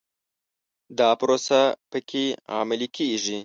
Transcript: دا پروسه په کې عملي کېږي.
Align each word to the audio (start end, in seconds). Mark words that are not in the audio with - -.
دا 0.99 1.09
پروسه 1.19 1.61
په 1.91 1.99
کې 2.09 2.23
عملي 2.59 2.87
کېږي. 2.97 3.37